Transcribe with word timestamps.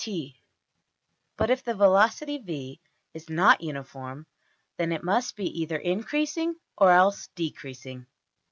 \] 0.69 1.37
But 1.37 1.51
if 1.51 1.63
the 1.63 1.75
velocity~$v$ 1.75 2.81
is 3.13 3.29
not 3.29 3.61
uniform, 3.61 4.25
then 4.77 4.91
it 4.93 5.03
must 5.03 5.35
be 5.35 5.45
either 5.61 5.77
increasing 5.77 6.55
or 6.75 6.89
else 6.91 7.29
decreasing. 7.35 8.07